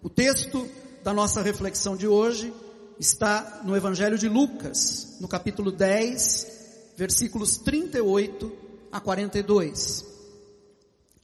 [0.00, 0.68] O texto
[1.02, 2.52] da nossa reflexão de hoje
[3.00, 8.52] está no Evangelho de Lucas, no capítulo 10, versículos 38
[8.92, 10.04] a 42.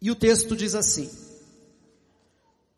[0.03, 1.09] E o texto diz assim: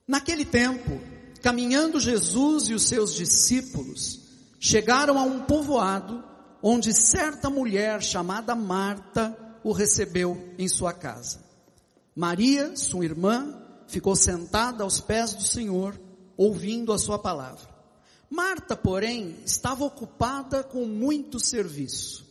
[0.07, 1.01] Naquele tempo,
[1.41, 4.21] caminhando Jesus e os seus discípulos,
[4.61, 6.23] chegaram a um povoado
[6.63, 11.43] onde certa mulher chamada Marta o recebeu em sua casa.
[12.15, 15.99] Maria, sua irmã, ficou sentada aos pés do Senhor,
[16.37, 17.77] ouvindo a sua palavra.
[18.29, 22.27] Marta, porém, estava ocupada com muito serviço.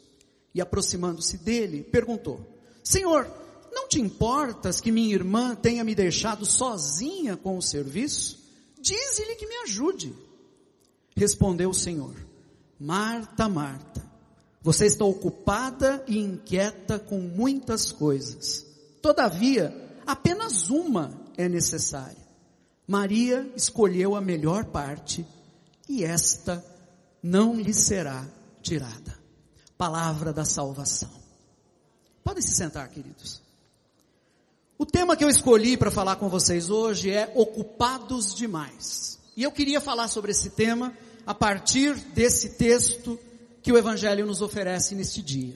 [0.53, 2.39] E aproximando-se dele, perguntou:
[2.83, 3.29] Senhor,
[3.71, 8.39] não te importas que minha irmã tenha me deixado sozinha com o serviço?
[8.79, 10.13] Dize-lhe que me ajude.
[11.15, 12.15] Respondeu o Senhor:
[12.79, 14.05] Marta, Marta,
[14.61, 18.65] você está ocupada e inquieta com muitas coisas.
[19.01, 22.25] Todavia, apenas uma é necessária.
[22.87, 25.25] Maria escolheu a melhor parte
[25.89, 26.63] e esta
[27.21, 28.25] não lhe será
[28.61, 29.17] tirada.
[29.77, 31.09] Palavra da salvação.
[32.23, 33.41] Podem se sentar, queridos.
[34.77, 39.19] O tema que eu escolhi para falar com vocês hoje é ocupados demais.
[39.35, 40.93] E eu queria falar sobre esse tema
[41.25, 43.19] a partir desse texto
[43.61, 45.55] que o Evangelho nos oferece neste dia.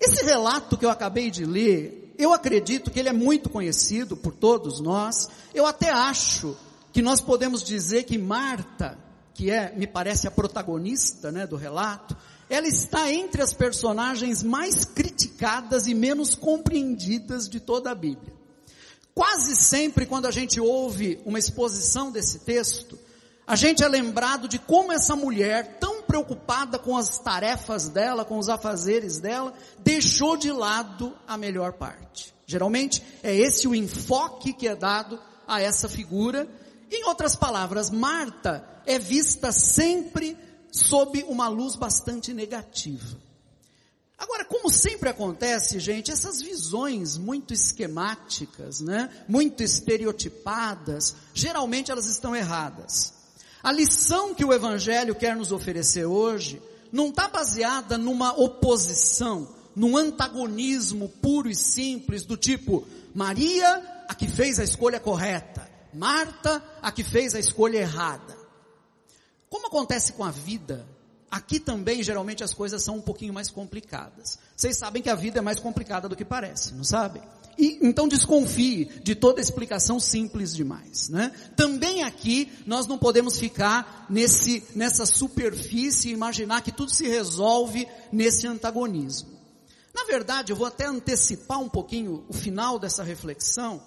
[0.00, 4.34] Esse relato que eu acabei de ler, eu acredito que ele é muito conhecido por
[4.34, 5.28] todos nós.
[5.54, 6.56] Eu até acho
[6.92, 8.98] que nós podemos dizer que Marta,
[9.32, 12.16] que é, me parece, a protagonista, né, do relato,
[12.50, 18.32] ela está entre as personagens mais criticadas e menos compreendidas de toda a Bíblia.
[19.14, 22.98] Quase sempre quando a gente ouve uma exposição desse texto,
[23.46, 28.38] a gente é lembrado de como essa mulher, tão preocupada com as tarefas dela, com
[28.38, 32.34] os afazeres dela, deixou de lado a melhor parte.
[32.46, 36.48] Geralmente é esse o enfoque que é dado a essa figura.
[36.90, 40.34] Em outras palavras, Marta é vista sempre
[40.72, 43.18] sob uma luz bastante negativa.
[44.16, 52.34] Agora, como sempre acontece, gente, essas visões muito esquemáticas, né, muito estereotipadas, geralmente elas estão
[52.34, 53.17] erradas.
[53.62, 59.96] A lição que o Evangelho quer nos oferecer hoje não está baseada numa oposição, num
[59.96, 66.92] antagonismo puro e simples do tipo Maria, a que fez a escolha correta, Marta, a
[66.92, 68.36] que fez a escolha errada.
[69.50, 70.86] Como acontece com a vida,
[71.30, 74.38] aqui também geralmente as coisas são um pouquinho mais complicadas.
[74.56, 77.22] Vocês sabem que a vida é mais complicada do que parece, não sabem?
[77.58, 81.32] E, então desconfie de toda explicação simples demais, né?
[81.56, 87.88] Também aqui nós não podemos ficar nesse, nessa superfície e imaginar que tudo se resolve
[88.12, 89.36] nesse antagonismo.
[89.92, 93.82] Na verdade, eu vou até antecipar um pouquinho o final dessa reflexão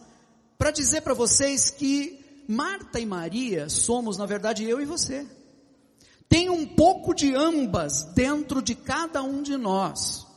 [0.58, 5.26] para dizer para vocês que Marta e Maria somos, na verdade, eu e você.
[6.28, 10.28] Tem um pouco de ambas dentro de cada um de nós.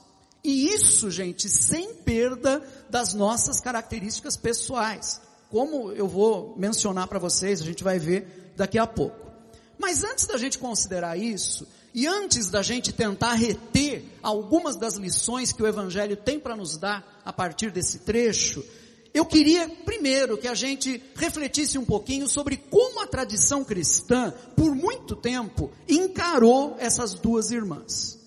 [0.45, 2.63] E isso, gente, sem perda
[2.95, 5.21] das nossas características pessoais.
[5.51, 9.33] Como eu vou mencionar para vocês, a gente vai ver daqui a pouco.
[9.77, 15.53] Mas antes da gente considerar isso, e antes da gente tentar reter algumas das lições
[15.53, 18.65] que o Evangelho tem para nos dar a partir desse trecho,
[19.13, 24.73] eu queria primeiro que a gente refletisse um pouquinho sobre como a tradição cristã, por
[24.73, 28.24] muito tempo, encarou essas duas irmãs.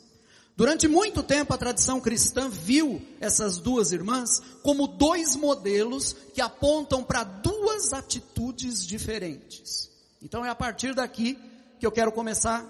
[0.57, 7.03] Durante muito tempo a tradição cristã viu essas duas irmãs como dois modelos que apontam
[7.03, 9.87] para duas atitudes diferentes.
[10.19, 11.37] Então é a partir daqui
[11.79, 12.65] que eu quero começar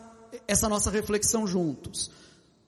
[0.45, 2.11] essa nossa reflexão juntos.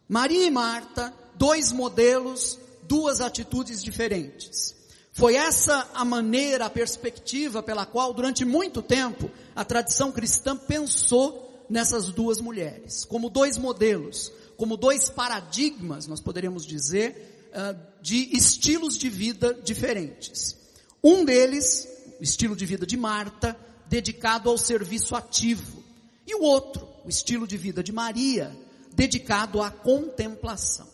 [0.08, 4.74] Maria e Marta, dois modelos, duas atitudes diferentes.
[5.12, 11.66] Foi essa a maneira, a perspectiva pela qual durante muito tempo a tradição cristã pensou
[11.70, 18.98] nessas duas mulheres, como dois modelos como dois paradigmas, nós poderíamos dizer, ah, de estilos
[18.98, 20.58] de vida diferentes.
[21.02, 21.88] Um deles,
[22.20, 25.82] o estilo de vida de Marta, dedicado ao serviço ativo.
[26.28, 28.54] E o outro, o estilo de vida de Maria,
[28.94, 30.90] dedicado à contemplação.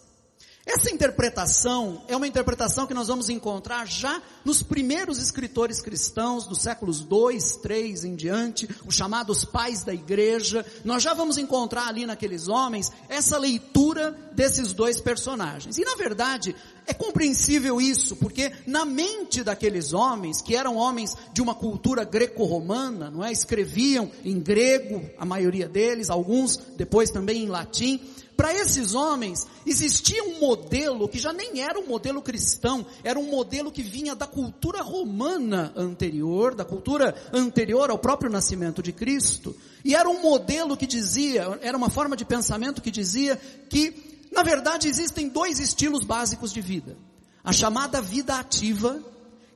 [0.65, 6.63] Essa interpretação é uma interpretação que nós vamos encontrar já nos primeiros escritores cristãos dos
[6.63, 10.65] séculos 2, 3 em diante, os chamados pais da igreja.
[10.83, 15.77] Nós já vamos encontrar ali naqueles homens essa leitura desses dois personagens.
[15.77, 16.55] E na verdade,
[16.87, 23.09] É compreensível isso, porque na mente daqueles homens, que eram homens de uma cultura greco-romana,
[23.09, 23.31] não é?
[23.31, 27.99] Escreviam em grego, a maioria deles, alguns depois também em latim.
[28.37, 33.31] Para esses homens, existia um modelo que já nem era um modelo cristão, era um
[33.31, 39.55] modelo que vinha da cultura romana anterior, da cultura anterior ao próprio nascimento de Cristo,
[39.85, 43.39] e era um modelo que dizia, era uma forma de pensamento que dizia
[43.69, 46.97] que na verdade, existem dois estilos básicos de vida.
[47.41, 49.01] A chamada vida ativa,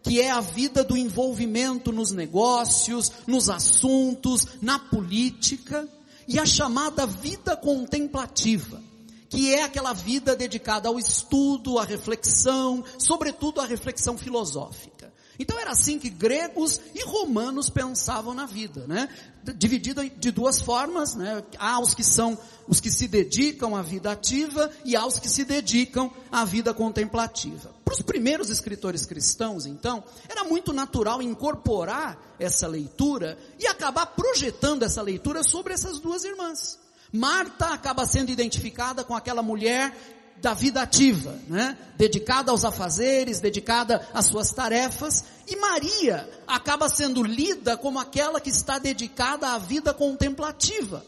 [0.02, 5.88] que é a vida do envolvimento nos negócios, nos assuntos, na política,
[6.26, 8.82] e a chamada vida contemplativa,
[9.28, 15.12] que é aquela vida dedicada ao estudo, à reflexão, sobretudo à reflexão filosófica.
[15.40, 19.08] Então era assim que gregos e romanos pensavam na vida, né?
[19.56, 21.42] Dividida de duas formas, né?
[21.58, 22.38] Há os que são
[22.68, 26.74] os que se dedicam à vida ativa e há os que se dedicam à vida
[26.74, 27.74] contemplativa.
[27.86, 34.84] Para os primeiros escritores cristãos, então, era muito natural incorporar essa leitura e acabar projetando
[34.84, 36.78] essa leitura sobre essas duas irmãs.
[37.12, 41.78] Marta acaba sendo identificada com aquela mulher da vida ativa, né?
[41.98, 48.50] Dedicada aos afazeres, dedicada às suas tarefas, e Maria acaba sendo lida como aquela que
[48.50, 51.06] está dedicada à vida contemplativa.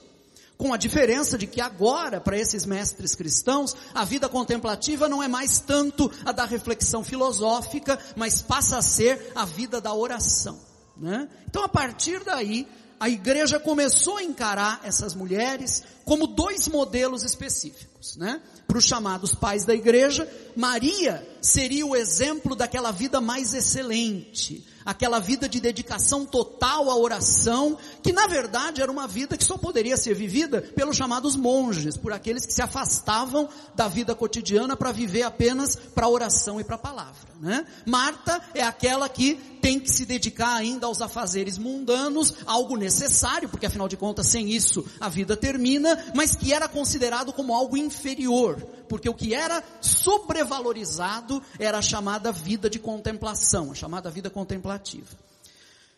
[0.58, 5.28] Com a diferença de que agora, para esses mestres cristãos, a vida contemplativa não é
[5.28, 10.60] mais tanto a da reflexão filosófica, mas passa a ser a vida da oração.
[10.96, 11.28] Né?
[11.48, 12.68] Então, a partir daí,
[13.00, 18.40] a igreja começou a encarar essas mulheres como dois modelos específicos, né?
[18.72, 20.26] Para os chamados pais da igreja,
[20.56, 27.78] Maria seria o exemplo daquela vida mais excelente, aquela vida de dedicação total à oração,
[28.02, 32.14] que na verdade era uma vida que só poderia ser vivida pelos chamados monges, por
[32.14, 36.76] aqueles que se afastavam da vida cotidiana para viver apenas para a oração e para
[36.76, 37.30] a palavra.
[37.42, 37.66] Né?
[37.86, 43.66] Marta é aquela que tem que se dedicar ainda aos afazeres mundanos, algo necessário, porque
[43.66, 48.62] afinal de contas sem isso a vida termina, mas que era considerado como algo inferior,
[48.90, 55.08] porque o que era sobrevalorizado era a chamada vida de contemplação, a chamada vida contemplativa.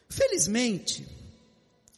[0.10, 1.08] Felizmente,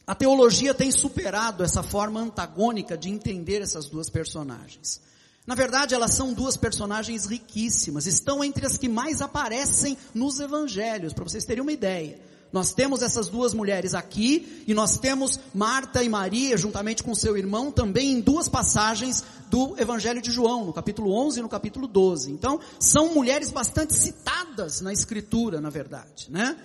[0.06, 5.00] a teologia tem superado essa forma antagônica de entender essas duas personagens.
[5.46, 11.12] Na verdade, elas são duas personagens riquíssimas, estão entre as que mais aparecem nos evangelhos,
[11.12, 12.18] para vocês terem uma ideia.
[12.52, 17.36] Nós temos essas duas mulheres aqui, e nós temos Marta e Maria, juntamente com seu
[17.36, 21.86] irmão, também em duas passagens do Evangelho de João, no capítulo 11 e no capítulo
[21.86, 22.32] 12.
[22.32, 26.56] Então, são mulheres bastante citadas na Escritura, na verdade, né?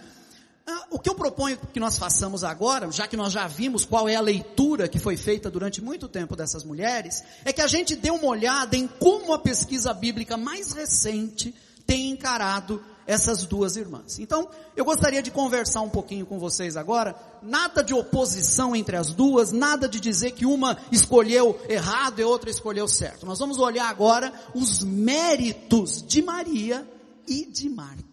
[0.66, 4.08] Ah, o que eu proponho que nós façamos agora, já que nós já vimos qual
[4.08, 7.96] é a leitura que foi feita durante muito tempo dessas mulheres, é que a gente
[7.96, 11.54] dê uma olhada em como a pesquisa bíblica mais recente
[11.86, 14.20] tem encarado essas duas irmãs.
[14.20, 19.14] Então, eu gostaria de conversar um pouquinho com vocês agora, nada de oposição entre as
[19.14, 23.26] duas, nada de dizer que uma escolheu errado e outra escolheu certo.
[23.26, 26.88] Nós vamos olhar agora os méritos de Maria
[27.28, 28.11] e de Marta.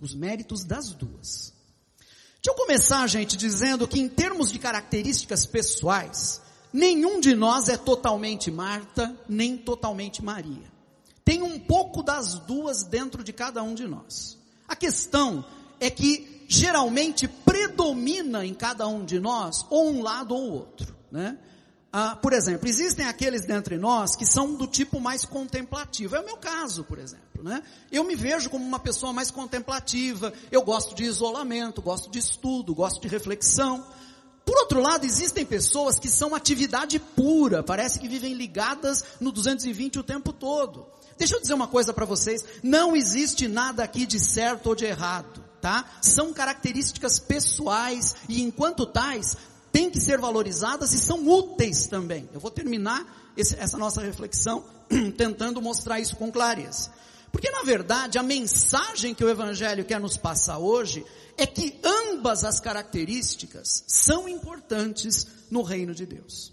[0.00, 1.52] Os méritos das duas.
[2.40, 6.40] Deixa eu começar, gente, dizendo que em termos de características pessoais,
[6.72, 10.70] nenhum de nós é totalmente Marta, nem totalmente Maria.
[11.24, 14.38] Tem um pouco das duas dentro de cada um de nós.
[14.66, 15.44] A questão
[15.80, 21.38] é que geralmente predomina em cada um de nós ou um lado ou outro, né?
[21.92, 26.16] Ah, por exemplo, existem aqueles dentre nós que são do tipo mais contemplativo.
[26.16, 27.62] É o meu caso, por exemplo, né?
[27.90, 30.32] Eu me vejo como uma pessoa mais contemplativa.
[30.50, 33.84] Eu gosto de isolamento, gosto de estudo, gosto de reflexão.
[34.44, 39.98] Por outro lado, existem pessoas que são atividade pura, parece que vivem ligadas no 220
[39.98, 40.86] o tempo todo.
[41.18, 44.86] Deixa eu dizer uma coisa para vocês, não existe nada aqui de certo ou de
[44.86, 45.84] errado, tá?
[46.00, 49.36] São características pessoais e enquanto tais,
[49.72, 52.28] têm que ser valorizadas e são úteis também.
[52.32, 54.64] Eu vou terminar esse, essa nossa reflexão
[55.16, 56.90] tentando mostrar isso com clareza.
[57.30, 61.04] Porque na verdade a mensagem que o Evangelho quer nos passar hoje
[61.36, 66.52] é que ambas as características são importantes no reino de Deus.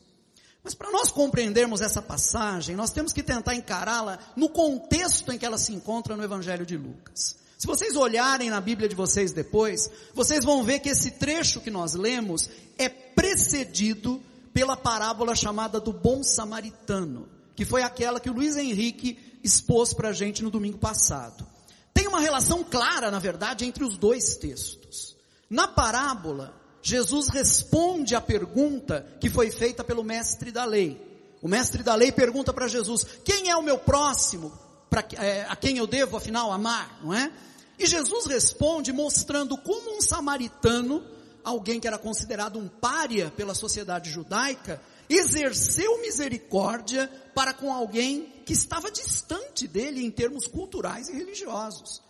[0.63, 5.46] Mas para nós compreendermos essa passagem, nós temos que tentar encará-la no contexto em que
[5.46, 7.36] ela se encontra no Evangelho de Lucas.
[7.58, 11.70] Se vocês olharem na Bíblia de vocês depois, vocês vão ver que esse trecho que
[11.70, 14.22] nós lemos é precedido
[14.53, 20.10] pela parábola chamada do bom samaritano, que foi aquela que o Luiz Henrique expôs para
[20.10, 21.46] a gente no domingo passado.
[21.94, 25.16] Tem uma relação clara, na verdade, entre os dois textos.
[25.50, 31.02] Na parábola, Jesus responde à pergunta que foi feita pelo mestre da lei.
[31.42, 34.52] O mestre da lei pergunta para Jesus: quem é o meu próximo?
[34.90, 37.32] pra, é, a quem eu devo afinal amar, não é?
[37.78, 41.04] E Jesus responde mostrando como um samaritano,
[41.44, 48.54] alguém que era considerado um pária pela sociedade judaica, exerceu misericórdia para com alguém que
[48.54, 52.02] estava distante dele em termos culturais e religiosos.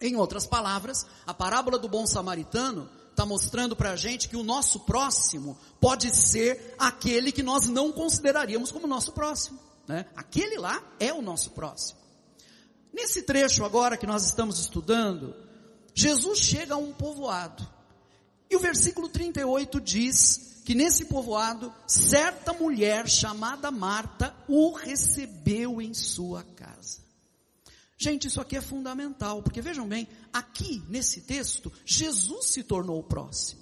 [0.00, 4.42] Em outras palavras, a parábola do bom samaritano está mostrando para a gente que o
[4.42, 9.58] nosso próximo pode ser aquele que nós não consideraríamos como nosso próximo.
[9.86, 10.04] Né?
[10.16, 11.98] Aquele lá é o nosso próximo.
[12.92, 15.34] Nesse trecho agora que nós estamos estudando,
[15.94, 17.66] Jesus chega a um povoado.
[18.54, 25.92] E o versículo 38 diz que nesse povoado, certa mulher chamada Marta o recebeu em
[25.92, 27.00] sua casa.
[27.98, 33.02] Gente, isso aqui é fundamental, porque vejam bem, aqui nesse texto, Jesus se tornou o
[33.02, 33.60] próximo.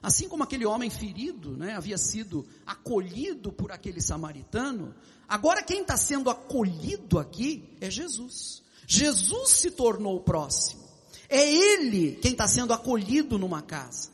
[0.00, 4.94] Assim como aquele homem ferido, né, havia sido acolhido por aquele samaritano,
[5.28, 8.62] agora quem está sendo acolhido aqui é Jesus.
[8.86, 10.85] Jesus se tornou o próximo.
[11.28, 14.10] É Ele quem está sendo acolhido numa casa.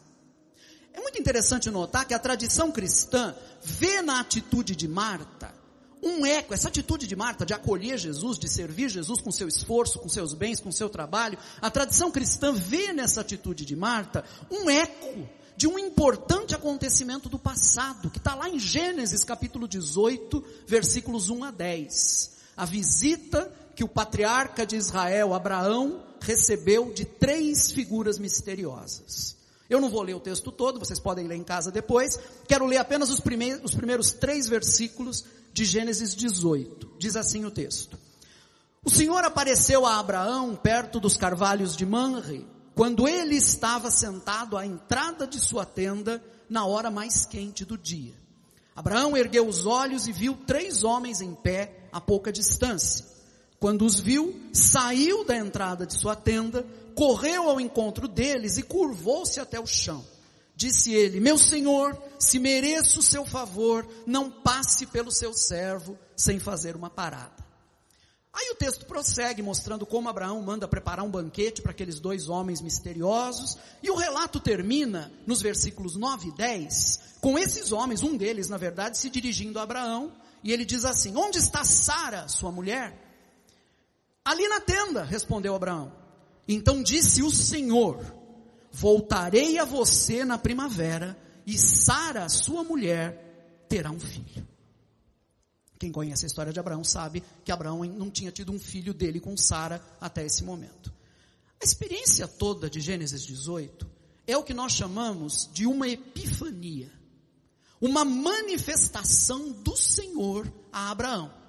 [0.92, 5.62] É muito interessante notar que a tradição cristã vê na atitude de Marta
[6.02, 10.00] um eco, essa atitude de Marta de acolher Jesus, de servir Jesus com seu esforço,
[10.00, 14.69] com seus bens, com seu trabalho, a tradição cristã vê nessa atitude de Marta um
[14.69, 21.31] eco de um importante acontecimento do passado, que está lá em Gênesis capítulo 18, versículos
[21.31, 22.33] 1 a 10.
[22.57, 29.37] A visita que o patriarca de Israel, Abraão, recebeu de três figuras misteriosas.
[29.69, 32.19] Eu não vou ler o texto todo, vocês podem ler em casa depois.
[32.47, 36.93] Quero ler apenas os primeiros, os primeiros três versículos de Gênesis 18.
[36.99, 37.99] Diz assim o texto.
[38.85, 44.67] O Senhor apareceu a Abraão perto dos carvalhos de Manre, quando ele estava sentado à
[44.67, 48.14] entrada de sua tenda, na hora mais quente do dia.
[48.75, 53.07] Abraão ergueu os olhos e viu três homens em pé a pouca distância.
[53.62, 56.66] Quando os viu, saiu da entrada de sua tenda,
[56.97, 60.04] correu ao encontro deles e curvou-se até o chão.
[60.57, 66.40] Disse ele: Meu senhor, se mereço o seu favor, não passe pelo seu servo sem
[66.40, 67.37] fazer uma parada.
[68.33, 72.61] Aí o texto prossegue mostrando como Abraão manda preparar um banquete para aqueles dois homens
[72.61, 78.49] misteriosos, e o relato termina nos versículos 9 e 10, com esses homens, um deles,
[78.49, 83.01] na verdade, se dirigindo a Abraão, e ele diz assim: Onde está Sara, sua mulher?
[84.25, 85.93] Ali na tenda, respondeu Abraão.
[86.47, 88.05] Então disse o Senhor:
[88.71, 94.47] Voltarei a você na primavera, e Sara, sua mulher, terá um filho.
[95.79, 99.19] Quem conhece a história de Abraão sabe que Abraão não tinha tido um filho dele
[99.19, 100.93] com Sara até esse momento.
[101.61, 103.91] A experiência toda de Gênesis 18
[104.26, 106.91] é o que nós chamamos de uma epifania,
[107.81, 111.42] uma manifestação do Senhor a Abraão.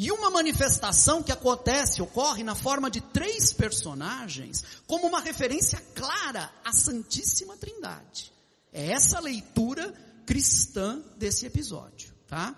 [0.00, 6.52] E uma manifestação que acontece, ocorre na forma de três personagens, como uma referência clara
[6.64, 8.32] à Santíssima Trindade.
[8.72, 9.92] É essa leitura
[10.24, 12.54] cristã desse episódio, tá?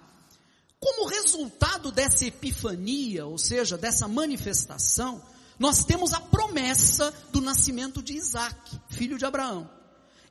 [0.79, 5.23] Como resultado dessa epifania, ou seja, dessa manifestação,
[5.59, 9.80] nós temos a promessa do nascimento de Isaac, filho de Abraão.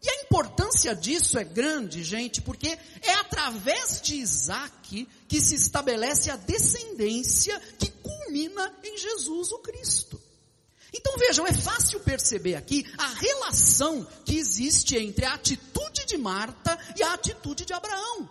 [0.01, 6.31] E a importância disso é grande, gente, porque é através de Isaac que se estabelece
[6.31, 10.21] a descendência que culmina em Jesus o Cristo.
[10.93, 16.77] Então vejam, é fácil perceber aqui a relação que existe entre a atitude de Marta
[16.97, 18.29] e a atitude de Abraão.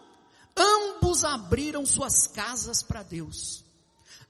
[0.56, 3.64] Ambos abriram suas casas para Deus.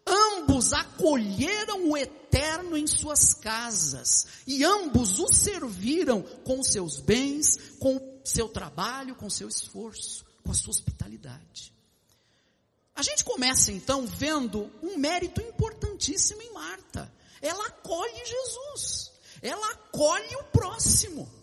[0.09, 8.21] Ambos acolheram o eterno em suas casas e ambos o serviram com seus bens, com
[8.25, 11.73] seu trabalho, com seu esforço, com a sua hospitalidade.
[12.95, 17.13] A gente começa então vendo um mérito importantíssimo em Marta.
[17.41, 19.13] Ela acolhe Jesus.
[19.41, 21.38] Ela acolhe o próximo.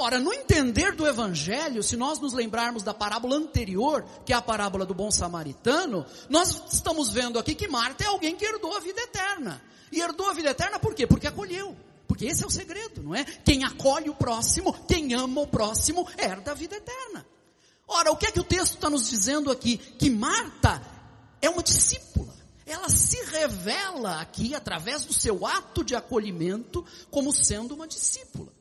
[0.00, 4.40] Ora, no entender do Evangelho, se nós nos lembrarmos da parábola anterior, que é a
[4.40, 8.78] parábola do bom samaritano, nós estamos vendo aqui que Marta é alguém que herdou a
[8.78, 9.60] vida eterna.
[9.90, 11.04] E herdou a vida eterna por quê?
[11.04, 11.76] Porque acolheu.
[12.06, 13.24] Porque esse é o segredo, não é?
[13.24, 17.26] Quem acolhe o próximo, quem ama o próximo, herda a vida eterna.
[17.88, 19.78] Ora, o que é que o texto está nos dizendo aqui?
[19.78, 20.80] Que Marta
[21.42, 22.32] é uma discípula.
[22.64, 28.57] Ela se revela aqui, através do seu ato de acolhimento, como sendo uma discípula.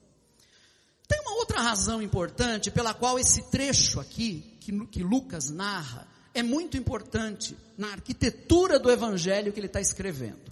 [1.08, 6.44] Tem uma outra razão importante pela qual esse trecho aqui, que, que Lucas narra, é
[6.44, 10.52] muito importante na arquitetura do evangelho que ele está escrevendo.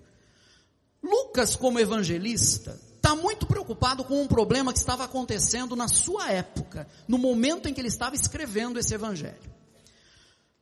[1.04, 6.88] Lucas, como evangelista, está muito preocupado com um problema que estava acontecendo na sua época,
[7.08, 9.54] no momento em que ele estava escrevendo esse evangelho.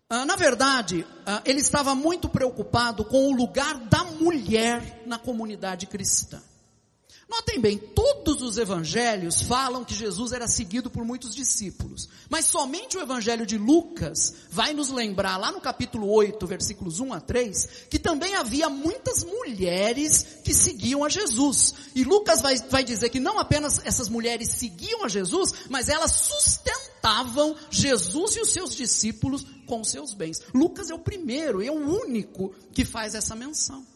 [0.09, 5.87] Ah, na verdade, ah, ele estava muito preocupado com o lugar da mulher na comunidade
[5.87, 6.41] cristã.
[7.29, 12.97] Notem bem, todos os evangelhos falam que Jesus era seguido por muitos discípulos, mas somente
[12.97, 17.69] o evangelho de Lucas vai nos lembrar, lá no capítulo 8, versículos 1 a 3,
[17.89, 21.73] que também havia muitas mulheres que seguiam a Jesus.
[21.95, 26.11] E Lucas vai, vai dizer que não apenas essas mulheres seguiam a Jesus, mas elas
[26.11, 30.41] sustentavam Jesus e os seus discípulos com seus bens.
[30.53, 33.92] Lucas é o primeiro, é o único que faz essa menção.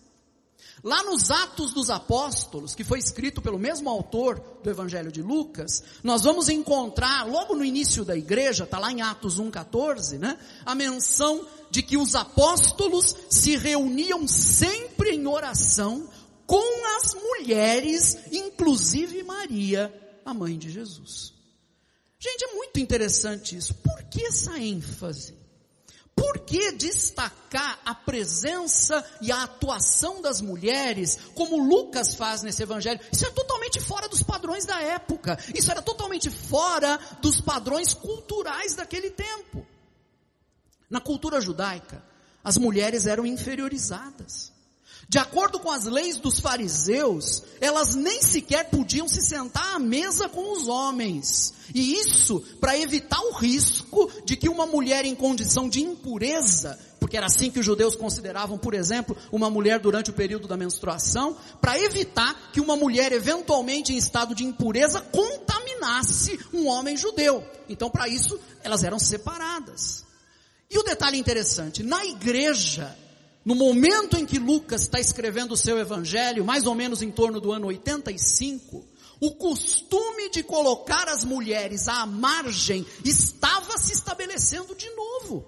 [0.83, 5.83] Lá nos Atos dos Apóstolos, que foi escrito pelo mesmo autor do Evangelho de Lucas,
[6.03, 10.37] nós vamos encontrar, logo no início da igreja, está lá em Atos 1,14, né?
[10.65, 16.07] A menção de que os apóstolos se reuniam sempre em oração
[16.45, 19.93] com as mulheres, inclusive Maria,
[20.23, 21.33] a mãe de Jesus.
[22.19, 23.73] Gente, é muito interessante isso.
[23.75, 25.46] Por que essa ênfase?
[26.17, 32.99] Por que destacar a presença e a atuação das mulheres, como Lucas faz nesse evangelho?
[33.13, 35.37] Isso é totalmente fora dos padrões da época.
[35.53, 39.63] Isso era totalmente fora dos padrões culturais daquele tempo.
[40.89, 42.03] Na cultura judaica,
[42.43, 44.51] as mulheres eram inferiorizadas.
[45.09, 50.27] De acordo com as leis dos fariseus, elas nem sequer podiam se sentar à mesa
[50.27, 51.53] com os homens.
[51.73, 57.15] E isso para evitar o risco de que uma mulher em condição de impureza, porque
[57.15, 61.37] era assim que os judeus consideravam, por exemplo, uma mulher durante o período da menstruação,
[61.61, 67.41] para evitar que uma mulher eventualmente em estado de impureza contaminasse um homem judeu.
[67.69, 70.05] Então para isso elas eram separadas.
[70.69, 72.93] E o detalhe interessante, na igreja,
[73.47, 77.39] no momento em que Lucas está escrevendo o seu evangelho, mais ou menos em torno
[77.39, 78.85] do ano 85,
[79.21, 85.47] o costume de colocar as mulheres à margem estava se estabelecendo de novo.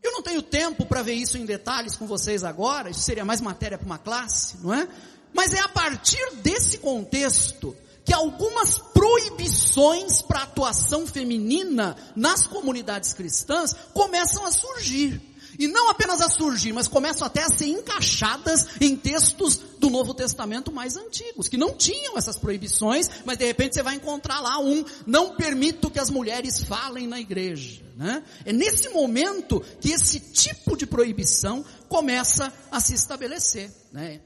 [0.00, 3.40] Eu não tenho tempo para ver isso em detalhes com vocês agora, isso seria mais
[3.40, 4.88] matéria para uma classe, não é?
[5.34, 13.74] Mas é a partir desse contexto que algumas proibições para atuação feminina nas comunidades cristãs
[13.92, 15.31] começam a surgir.
[15.58, 20.14] E não apenas a surgir, mas começam até a ser encaixadas em textos do Novo
[20.14, 24.58] Testamento mais antigos, que não tinham essas proibições, mas de repente você vai encontrar lá
[24.60, 27.82] um, não permito que as mulheres falem na igreja.
[27.96, 28.22] Né?
[28.44, 33.70] É nesse momento que esse tipo de proibição começa a se estabelecer.
[33.92, 34.20] Né?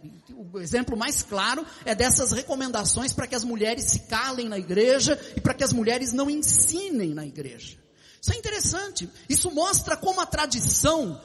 [0.53, 5.19] O exemplo mais claro é dessas recomendações para que as mulheres se calem na igreja
[5.37, 7.86] e para que as mulheres não ensinem na igreja.
[8.27, 9.09] Isso é interessante.
[9.29, 11.21] Isso mostra como a tradição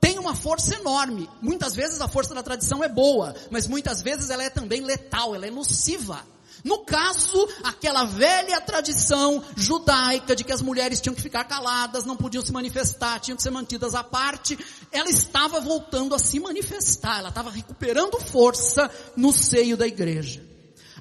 [0.00, 1.30] tem uma força enorme.
[1.40, 5.36] Muitas vezes a força da tradição é boa, mas muitas vezes ela é também letal,
[5.36, 6.26] ela é nociva.
[6.64, 12.16] No caso, aquela velha tradição judaica de que as mulheres tinham que ficar caladas, não
[12.16, 14.58] podiam se manifestar, tinham que ser mantidas à parte,
[14.90, 20.51] ela estava voltando a se manifestar, ela estava recuperando força no seio da igreja.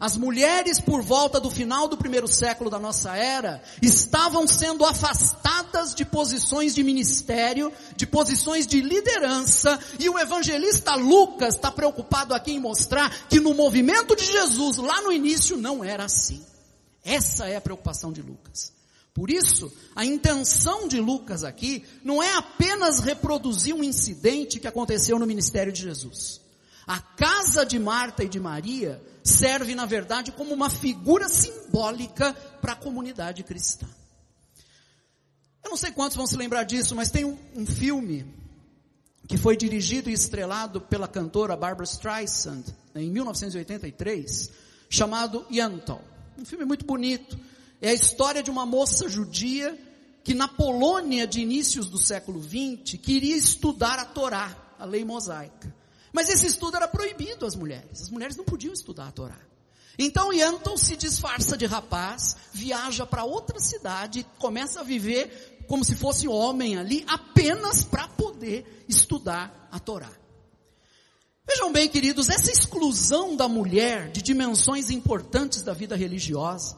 [0.02, 5.94] As mulheres, por volta do final do primeiro século da nossa era, estavam sendo afastadas
[5.94, 12.52] de posições de ministério, de posições de liderança, e o evangelista Lucas está preocupado aqui
[12.52, 16.44] em mostrar que no movimento de Jesus, lá no início, não era assim.
[17.06, 18.74] Essa é a preocupação de Lucas.
[19.14, 25.20] Por isso, a intenção de Lucas aqui não é apenas reproduzir um incidente que aconteceu
[25.20, 26.42] no ministério de Jesus.
[26.88, 32.74] A casa de Marta e de Maria serve, na verdade, como uma figura simbólica para
[32.74, 33.88] a comunidade cristã.
[35.64, 38.26] Eu não sei quantos vão se lembrar disso, mas tem um, um filme
[39.28, 42.64] que foi dirigido e estrelado pela cantora Barbara Streisand
[42.96, 44.50] em 1983,
[44.90, 46.00] chamado Yentl.
[46.38, 47.40] Um filme muito bonito.
[47.82, 49.78] É a história de uma moça judia
[50.24, 55.74] que na Polônia de inícios do século XX queria estudar a Torá, a lei mosaica.
[56.14, 58.02] Mas esse estudo era proibido às mulheres.
[58.02, 59.40] As mulheres não podiam estudar a Torá.
[59.98, 65.96] Então Yanton se disfarça de rapaz, viaja para outra cidade, começa a viver como se
[65.96, 70.12] fosse homem ali, apenas para poder estudar a Torá.
[71.48, 76.78] Vejam bem, queridos, essa exclusão da mulher de dimensões importantes da vida religiosa,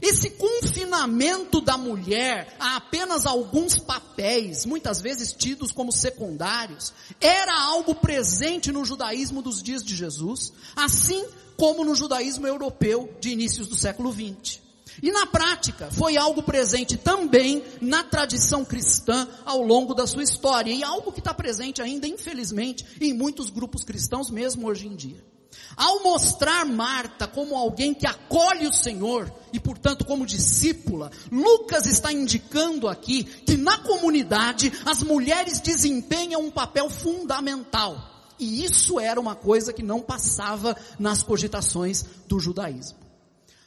[0.00, 7.94] esse confinamento da mulher a apenas alguns papéis, muitas vezes tidos como secundários, era algo
[7.94, 11.24] presente no judaísmo dos dias de Jesus, assim
[11.56, 14.60] como no judaísmo europeu de inícios do século XX.
[15.02, 20.72] E na prática, foi algo presente também na tradição cristã ao longo da sua história,
[20.72, 25.31] e algo que está presente ainda, infelizmente, em muitos grupos cristãos, mesmo hoje em dia.
[25.76, 32.12] Ao mostrar Marta como alguém que acolhe o Senhor e, portanto, como discípula, Lucas está
[32.12, 38.10] indicando aqui que na comunidade as mulheres desempenham um papel fundamental.
[38.38, 42.98] E isso era uma coisa que não passava nas cogitações do judaísmo.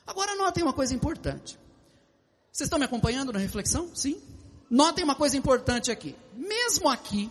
[0.06, 1.58] Agora notem uma coisa importante.
[2.52, 3.90] Vocês estão me acompanhando na reflexão?
[3.94, 4.22] Sim?
[4.70, 6.16] Notem uma coisa importante aqui.
[6.36, 7.30] Mesmo aqui,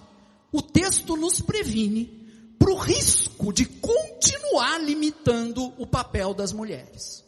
[0.53, 2.24] o texto nos previne
[2.65, 7.23] para o risco de continuar limitando o papel das mulheres.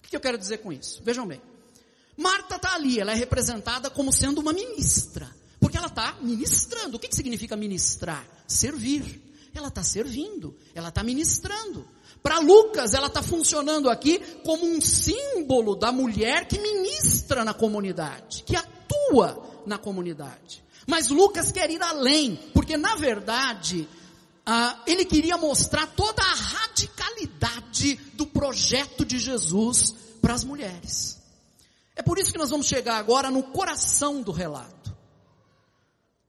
[0.00, 1.00] O que eu quero dizer com isso?
[1.04, 1.40] Vejam bem.
[2.16, 6.96] Marta está ali, ela é representada como sendo uma ministra, porque ela está ministrando.
[6.96, 8.26] O que, que significa ministrar?
[8.48, 9.22] Servir.
[9.54, 11.86] Ela está servindo, ela está ministrando.
[12.20, 18.42] Para Lucas, ela está funcionando aqui como um símbolo da mulher que ministra na comunidade,
[18.42, 20.64] que atua na comunidade.
[20.84, 23.88] Mas Lucas quer ir além, porque na verdade,
[24.46, 31.18] ah, ele queria mostrar toda a radicalidade do projeto de Jesus para as mulheres.
[31.96, 34.94] É por isso que nós vamos chegar agora no coração do relato.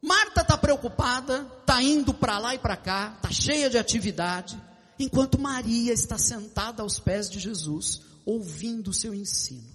[0.02, 4.62] Marta está preocupada, está indo para lá e para cá, está cheia de atividade,
[5.00, 9.75] enquanto Maria está sentada aos pés de Jesus, ouvindo o seu ensino.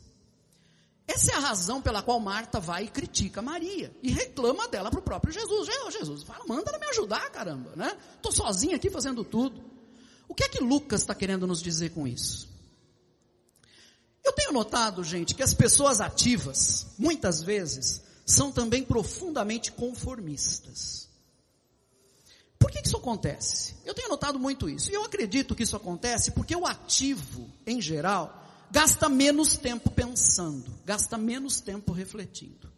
[1.10, 5.00] Essa é a razão pela qual Marta vai e critica Maria e reclama dela para
[5.00, 5.68] o próprio Jesus.
[5.90, 7.98] Jesus, fala, manda ela me ajudar, caramba, né?
[8.14, 9.60] Estou sozinha aqui fazendo tudo.
[10.28, 12.48] O que é que Lucas está querendo nos dizer com isso?
[14.24, 21.08] Eu tenho notado, gente, que as pessoas ativas, muitas vezes, são também profundamente conformistas.
[22.56, 23.74] Por que isso acontece?
[23.84, 24.92] Eu tenho notado muito isso.
[24.92, 28.39] E eu acredito que isso acontece porque o ativo, em geral,
[28.70, 32.70] gasta menos tempo pensando, gasta menos tempo refletindo.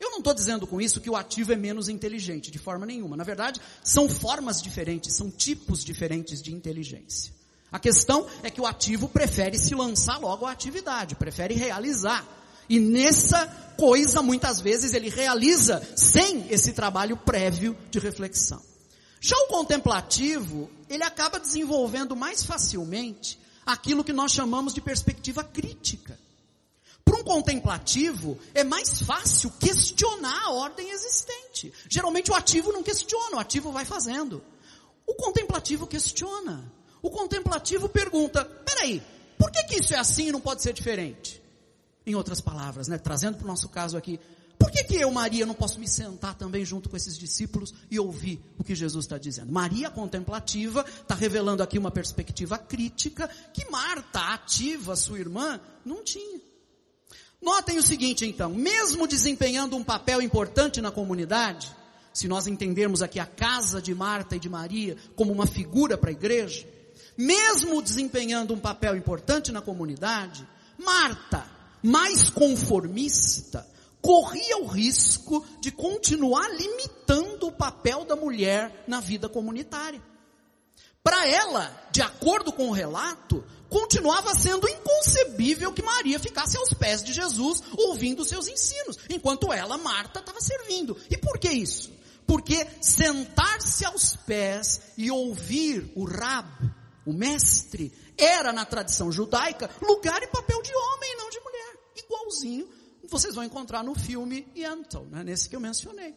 [0.00, 3.16] Eu não estou dizendo com isso que o ativo é menos inteligente, de forma nenhuma.
[3.16, 7.32] Na verdade, são formas diferentes, são tipos diferentes de inteligência.
[7.70, 12.26] A questão é que o ativo prefere se lançar logo à atividade, prefere realizar.
[12.68, 18.62] E nessa coisa, muitas vezes, ele realiza sem esse trabalho prévio de reflexão.
[19.20, 26.18] Já o contemplativo, ele acaba desenvolvendo mais facilmente aquilo que nós chamamos de perspectiva crítica.
[27.04, 31.72] Para um contemplativo, é mais fácil questionar a ordem existente.
[31.88, 34.42] Geralmente o ativo não questiona, o ativo vai fazendo.
[35.06, 36.70] O contemplativo questiona.
[37.02, 39.02] O contemplativo pergunta, peraí,
[39.38, 41.42] por que, que isso é assim e não pode ser diferente?
[42.06, 44.20] Em outras palavras, né, trazendo para o nosso caso aqui,
[44.60, 47.98] por que, que eu, Maria, não posso me sentar também junto com esses discípulos e
[47.98, 49.50] ouvir o que Jesus está dizendo?
[49.50, 56.38] Maria contemplativa está revelando aqui uma perspectiva crítica que Marta, ativa, sua irmã, não tinha.
[57.40, 61.74] Notem o seguinte então, mesmo desempenhando um papel importante na comunidade,
[62.12, 66.10] se nós entendermos aqui a casa de Marta e de Maria como uma figura para
[66.10, 66.68] a igreja,
[67.16, 70.46] mesmo desempenhando um papel importante na comunidade,
[70.76, 71.46] Marta,
[71.82, 73.66] mais conformista,
[74.00, 80.02] corria o risco de continuar limitando o papel da mulher na vida comunitária.
[81.02, 87.02] Para ela, de acordo com o relato, continuava sendo inconcebível que Maria ficasse aos pés
[87.02, 90.96] de Jesus ouvindo seus ensinos, enquanto ela, Marta, estava servindo.
[91.10, 91.90] E por que isso?
[92.26, 96.70] Porque sentar-se aos pés e ouvir o rabo,
[97.06, 101.76] o mestre, era na tradição judaica lugar e papel de homem, não de mulher.
[101.96, 102.79] Igualzinho
[103.10, 106.14] vocês vão encontrar no filme Yentl, né, nesse que eu mencionei.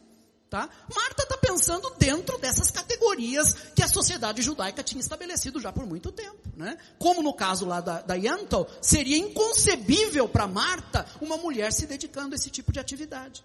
[0.48, 0.70] Tá?
[0.94, 6.12] Marta está pensando dentro dessas categorias que a sociedade judaica tinha estabelecido já por muito
[6.12, 6.48] tempo.
[6.56, 6.78] Né?
[6.96, 12.34] Como no caso lá da, da Yentl, seria inconcebível para Marta uma mulher se dedicando
[12.34, 13.44] a esse tipo de atividade.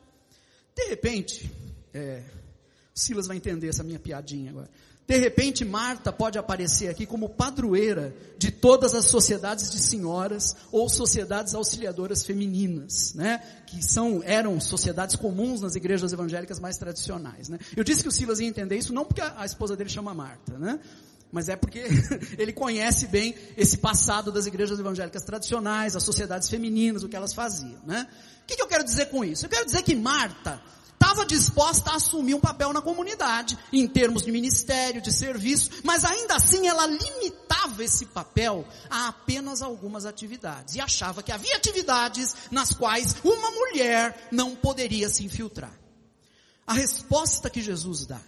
[0.75, 1.51] De repente,
[1.93, 2.23] é,
[2.93, 4.69] Silas vai entender essa minha piadinha agora.
[5.09, 10.87] De repente, Marta pode aparecer aqui como padroeira de todas as sociedades de senhoras ou
[10.87, 13.41] sociedades auxiliadoras femininas, né?
[13.65, 17.57] Que são, eram sociedades comuns nas igrejas evangélicas mais tradicionais, né?
[17.75, 20.59] Eu disse que o Silas ia entender isso não porque a, esposa dele chama Marta,
[20.59, 20.79] né?
[21.31, 21.85] Mas é porque
[22.37, 27.33] ele conhece bem esse passado das igrejas evangélicas tradicionais, as sociedades femininas, o que elas
[27.33, 28.07] faziam, né?
[28.43, 29.47] O que, que eu quero dizer com isso?
[29.47, 30.61] Eu quero dizer que Marta
[30.99, 36.03] estava disposta a assumir um papel na comunidade, em termos de ministério, de serviço, mas
[36.03, 42.35] ainda assim ela limitava esse papel a apenas algumas atividades e achava que havia atividades
[42.51, 45.73] nas quais uma mulher não poderia se infiltrar.
[46.67, 48.19] A resposta que Jesus dá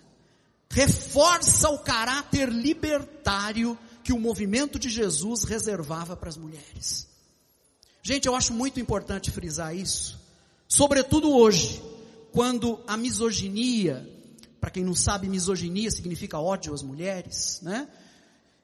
[0.72, 7.08] reforça o caráter libertário que o movimento de Jesus reservava para as mulheres.
[8.02, 10.20] Gente, eu acho muito importante frisar isso,
[10.68, 11.84] sobretudo hoje,
[12.32, 14.08] quando a misoginia,
[14.60, 17.88] para quem não sabe, misoginia significa ódio às mulheres, né?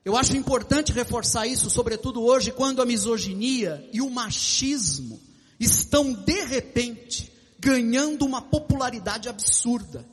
[0.05, 5.19] Eu acho importante reforçar isso, sobretudo hoje, quando a misoginia e o machismo
[5.59, 10.07] estão de repente ganhando uma popularidade absurda.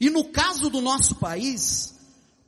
[0.00, 1.96] E no caso do nosso país,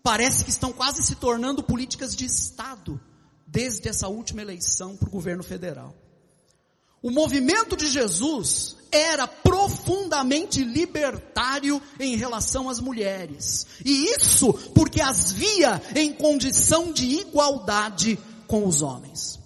[0.03, 2.99] parece que estão quase se tornando políticas de Estado
[3.47, 5.95] desde essa última eleição para o governo federal.
[7.03, 13.67] O movimento de Jesus era profundamente libertário em relação às mulheres.
[13.85, 19.39] E isso porque as via em condição de igualdade com os homens.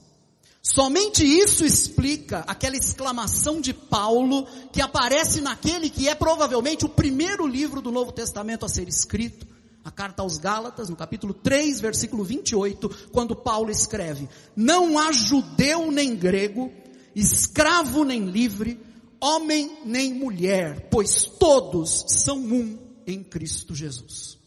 [0.62, 7.46] Somente isso explica aquela exclamação de Paulo que aparece naquele que é provavelmente o primeiro
[7.46, 9.44] livro do Novo Testamento a ser escrito,
[9.84, 15.90] a carta aos Gálatas, no capítulo 3, versículo 28, quando Paulo escreve: Não há judeu
[15.90, 16.72] nem grego,
[17.14, 18.80] escravo nem livre,
[19.20, 24.38] homem nem mulher, pois todos são um em Cristo Jesus.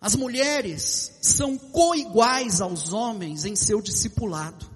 [0.00, 4.68] As mulheres são coiguais aos homens em seu discipulado.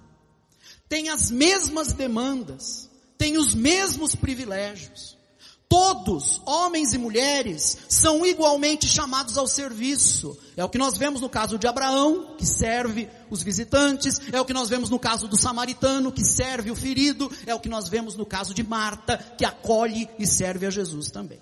[0.88, 2.88] Têm as mesmas demandas,
[3.18, 5.18] têm os mesmos privilégios.
[5.68, 10.38] Todos, homens e mulheres, são igualmente chamados ao serviço.
[10.56, 14.44] É o que nós vemos no caso de Abraão, que serve os visitantes, é o
[14.44, 17.88] que nós vemos no caso do samaritano, que serve o ferido, é o que nós
[17.88, 21.40] vemos no caso de Marta, que acolhe e serve a Jesus também.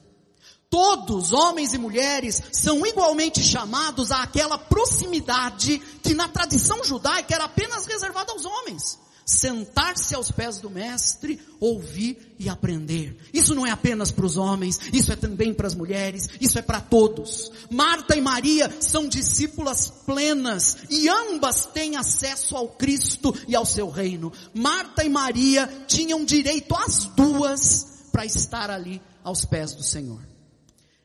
[0.71, 7.85] Todos, homens e mulheres, são igualmente chamados àquela proximidade que na tradição judaica era apenas
[7.85, 13.17] reservada aos homens sentar-se aos pés do mestre, ouvir e aprender.
[13.33, 16.63] Isso não é apenas para os homens, isso é também para as mulheres, isso é
[16.63, 17.51] para todos.
[17.71, 23.89] Marta e Maria são discípulas plenas e ambas têm acesso ao Cristo e ao seu
[23.89, 24.33] reino.
[24.53, 30.21] Marta e Maria tinham direito às duas para estar ali aos pés do Senhor.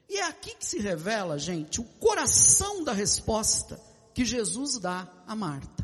[0.10, 3.80] E é aqui que se revela, gente, o coração da resposta
[4.14, 5.79] que Jesus dá a Marta.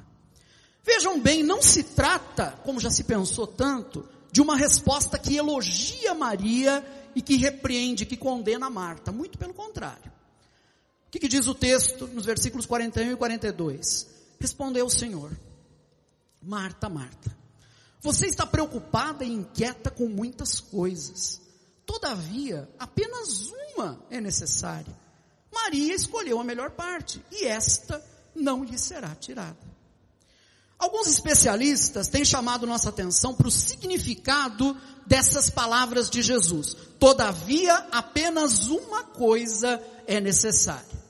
[0.86, 6.14] Vejam bem, não se trata, como já se pensou tanto, de uma resposta que elogia
[6.14, 9.12] Maria e que repreende, que condena Marta.
[9.12, 10.12] Muito pelo contrário.
[11.08, 14.08] O que, que diz o texto nos versículos 41 e 42?
[14.40, 15.32] Respondeu o Senhor,
[16.40, 17.36] Marta, Marta,
[18.00, 21.42] você está preocupada e inquieta com muitas coisas.
[21.88, 24.96] Todavia, apenas uma é necessária.
[25.52, 28.04] Maria escolheu a melhor parte e esta
[28.36, 29.58] não lhe será tirada.
[30.78, 36.76] Alguns especialistas têm chamado nossa atenção para o significado dessas palavras de Jesus.
[37.00, 41.06] Todavia, apenas uma coisa é necessária.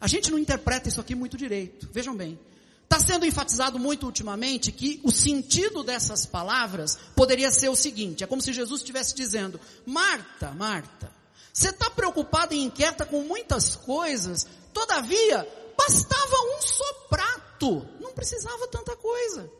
[0.00, 1.88] A gente não interpreta isso aqui muito direito.
[1.92, 2.38] Vejam bem.
[2.82, 8.26] Está sendo enfatizado muito ultimamente que o sentido dessas palavras poderia ser o seguinte: é
[8.26, 11.10] como se Jesus estivesse dizendo, Marta, Marta,
[11.52, 18.96] você está preocupada e inquieta com muitas coisas, todavia, bastava um só prato precisava tanta
[18.96, 19.50] coisa.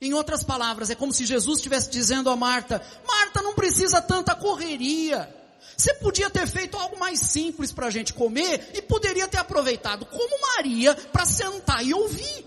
[0.00, 4.34] Em outras palavras, é como se Jesus estivesse dizendo a Marta: Marta, não precisa tanta
[4.34, 5.34] correria.
[5.76, 10.06] Você podia ter feito algo mais simples para a gente comer e poderia ter aproveitado
[10.06, 12.46] como Maria para sentar e ouvir.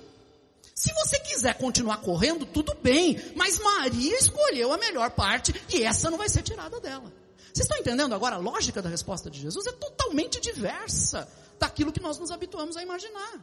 [0.74, 6.10] Se você quiser continuar correndo, tudo bem, mas Maria escolheu a melhor parte e essa
[6.10, 7.12] não vai ser tirada dela.
[7.54, 9.68] Vocês estão entendendo agora a lógica da resposta de Jesus?
[9.68, 11.28] É totalmente diversa
[11.60, 13.40] daquilo que nós nos habituamos a imaginar.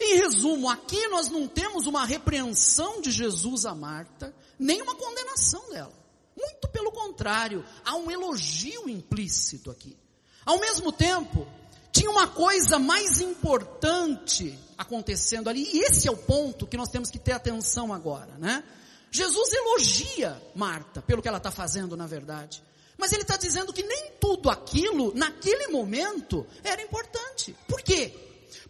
[0.00, 5.70] Em resumo, aqui nós não temos uma repreensão de Jesus a Marta, nem uma condenação
[5.70, 5.92] dela.
[6.36, 9.96] Muito pelo contrário, há um elogio implícito aqui.
[10.44, 11.46] Ao mesmo tempo,
[11.92, 17.10] tinha uma coisa mais importante acontecendo ali, e esse é o ponto que nós temos
[17.10, 18.64] que ter atenção agora, né?
[19.10, 22.62] Jesus elogia Marta pelo que ela está fazendo, na verdade.
[22.96, 27.56] Mas ele está dizendo que nem tudo aquilo, naquele momento, era importante.
[27.66, 28.12] Por quê?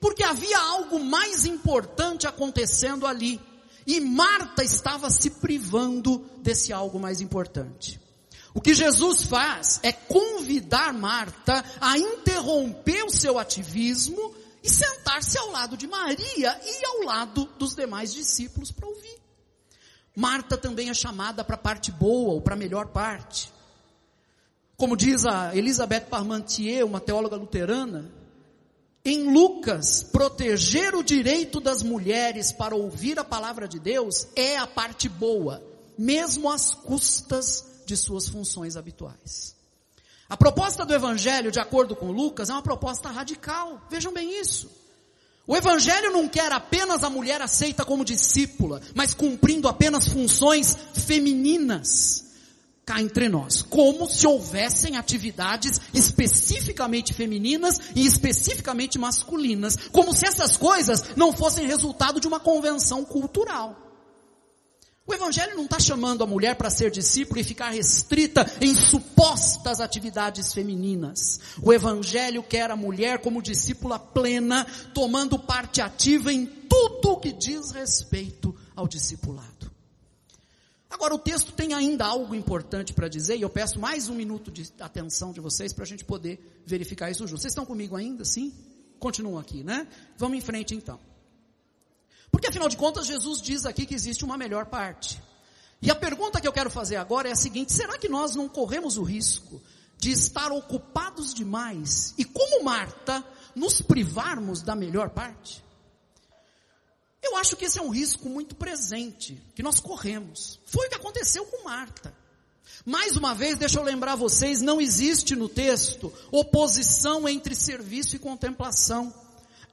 [0.03, 3.41] porque havia algo mais importante acontecendo ali.
[3.87, 8.01] E Marta estava se privando desse algo mais importante.
[8.53, 15.51] O que Jesus faz é convidar Marta a interromper o seu ativismo e sentar-se ao
[15.53, 19.21] lado de Maria e ao lado dos demais discípulos para ouvir.
[20.17, 23.52] Marta também é chamada para a parte boa ou para a melhor parte.
[24.83, 28.11] Como diz a Elizabeth Parmentier, uma teóloga luterana,
[29.05, 34.67] em Lucas, proteger o direito das mulheres para ouvir a palavra de Deus é a
[34.67, 35.63] parte boa,
[35.97, 39.55] mesmo às custas de suas funções habituais.
[40.29, 43.87] A proposta do Evangelho, de acordo com Lucas, é uma proposta radical.
[43.89, 44.69] Vejam bem isso.
[45.47, 52.22] O Evangelho não quer apenas a mulher aceita como discípula, mas cumprindo apenas funções femininas.
[52.85, 60.57] Cá entre nós, como se houvessem atividades especificamente femininas e especificamente masculinas, como se essas
[60.57, 63.83] coisas não fossem resultado de uma convenção cultural.
[65.05, 69.81] O Evangelho não está chamando a mulher para ser discípula e ficar restrita em supostas
[69.81, 71.41] atividades femininas.
[71.61, 74.65] O Evangelho quer a mulher como discípula plena,
[74.95, 79.52] tomando parte ativa em tudo que diz respeito ao discipulado.
[80.93, 84.51] Agora, o texto tem ainda algo importante para dizer, e eu peço mais um minuto
[84.51, 87.41] de atenção de vocês para a gente poder verificar isso junto.
[87.41, 88.53] Vocês estão comigo ainda, sim?
[88.99, 89.89] Continuam aqui, né?
[90.19, 91.01] Vamos em frente então.
[92.31, 95.21] Porque afinal de contas, Jesus diz aqui que existe uma melhor parte.
[95.81, 98.47] E a pergunta que eu quero fazer agora é a seguinte: será que nós não
[98.47, 99.63] corremos o risco
[99.97, 103.25] de estar ocupados demais e, como Marta,
[103.55, 105.65] nos privarmos da melhor parte?
[107.23, 110.59] Eu acho que esse é um risco muito presente, que nós corremos.
[110.67, 112.13] Foi o que aconteceu com Marta.
[112.85, 118.19] Mais uma vez, deixa eu lembrar vocês, não existe no texto oposição entre serviço e
[118.19, 119.15] contemplação.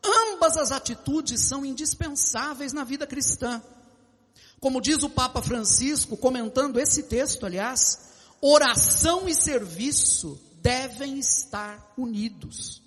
[0.04, 3.62] Ambas as atitudes são indispensáveis na vida cristã.
[4.60, 8.00] Como diz o Papa Francisco, comentando esse texto, aliás,
[8.42, 12.82] oração e serviço devem estar unidos.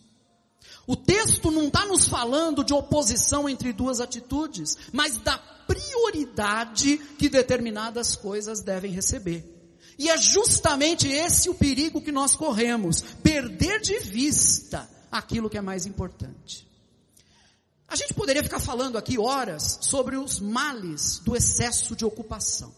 [0.87, 7.29] O texto não está nos falando de oposição entre duas atitudes, mas da prioridade que
[7.29, 9.49] determinadas coisas devem receber.
[9.99, 15.61] E é justamente esse o perigo que nós corremos, perder de vista aquilo que é
[15.61, 16.67] mais importante.
[17.87, 22.75] A gente poderia ficar falando aqui horas sobre os males do excesso de ocupação.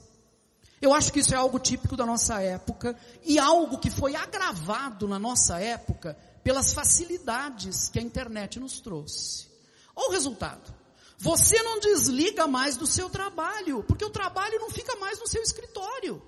[0.83, 5.09] Eu acho que isso é algo típico da nossa época e algo que foi agravado
[5.09, 9.49] na nossa época pelas facilidades que a internet nos trouxe.
[9.97, 10.75] Olha o resultado.
[11.19, 15.43] Você não desliga mais do seu trabalho, porque o trabalho não fica mais no seu
[15.43, 16.23] escritório.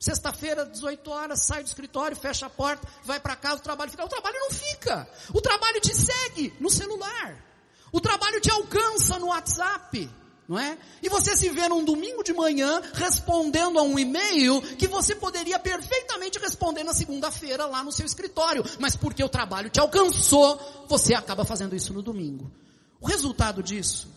[0.00, 4.04] Sexta-feira, 18 horas, sai do escritório, fecha a porta, vai para casa, o trabalho fica.
[4.04, 5.10] O trabalho não fica.
[5.34, 7.44] O trabalho te segue no celular.
[7.92, 10.08] O trabalho te alcança no WhatsApp,
[10.48, 10.78] não é?
[11.02, 15.58] E você se vê num domingo de manhã respondendo a um e-mail que você poderia
[15.58, 20.58] perfeitamente responder na segunda-feira lá no seu escritório, mas porque o trabalho te alcançou,
[20.88, 22.50] você acaba fazendo isso no domingo.
[22.98, 24.08] O resultado disso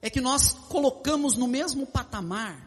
[0.00, 2.63] é que nós colocamos no mesmo patamar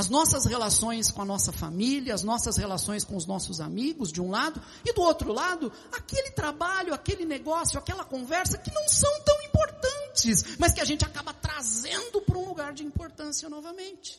[0.00, 4.18] as nossas relações com a nossa família, as nossas relações com os nossos amigos, de
[4.18, 9.20] um lado, e do outro lado, aquele trabalho, aquele negócio, aquela conversa que não são
[9.20, 14.18] tão importantes, mas que a gente acaba trazendo para um lugar de importância novamente.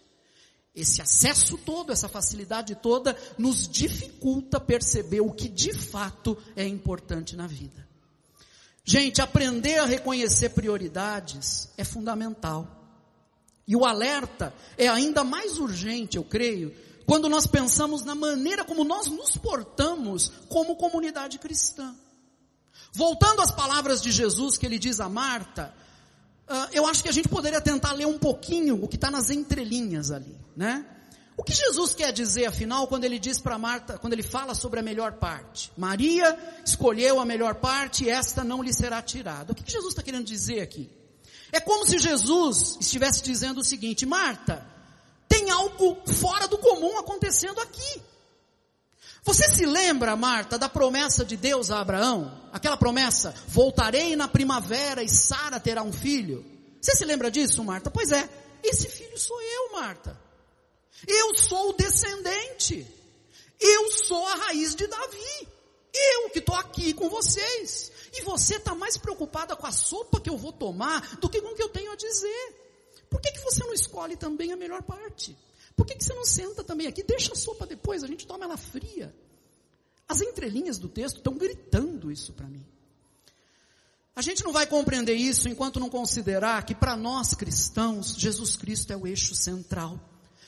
[0.76, 7.36] Esse acesso todo, essa facilidade toda, nos dificulta perceber o que de fato é importante
[7.36, 7.89] na vida.
[8.86, 12.81] Gente, aprender a reconhecer prioridades é fundamental.
[13.71, 18.84] E o alerta é ainda mais urgente, eu creio, quando nós pensamos na maneira como
[18.84, 21.95] nós nos portamos como comunidade cristã.
[22.91, 25.73] Voltando às palavras de Jesus que ele diz a Marta,
[26.49, 29.29] uh, eu acho que a gente poderia tentar ler um pouquinho o que está nas
[29.29, 30.86] entrelinhas ali, né?
[31.38, 34.81] O que Jesus quer dizer, afinal, quando ele diz para Marta, quando ele fala sobre
[34.81, 35.71] a melhor parte?
[35.77, 39.53] Maria escolheu a melhor parte e esta não lhe será tirada.
[39.53, 40.89] O que Jesus está querendo dizer aqui?
[41.51, 44.65] É como se Jesus estivesse dizendo o seguinte: Marta,
[45.27, 48.01] tem algo fora do comum acontecendo aqui.
[49.23, 52.49] Você se lembra, Marta, da promessa de Deus a Abraão?
[52.51, 56.45] Aquela promessa: voltarei na primavera e Sara terá um filho.
[56.81, 57.91] Você se lembra disso, Marta?
[57.91, 58.27] Pois é,
[58.63, 60.19] esse filho sou eu, Marta.
[61.07, 62.87] Eu sou o descendente.
[63.59, 65.47] Eu sou a raiz de Davi.
[65.93, 67.91] Eu que estou aqui com vocês.
[68.13, 71.50] E você está mais preocupada com a sopa que eu vou tomar do que com
[71.50, 72.62] o que eu tenho a dizer.
[73.10, 75.38] Por que, que você não escolhe também a melhor parte?
[75.76, 77.04] Por que, que você não senta também aqui?
[77.04, 79.13] Deixa a sopa depois, a gente toma ela fria.
[80.08, 82.65] As entrelinhas do texto estão gritando isso para mim.
[84.13, 88.91] A gente não vai compreender isso enquanto não considerar que para nós cristãos, Jesus Cristo
[88.91, 90.00] é o eixo central.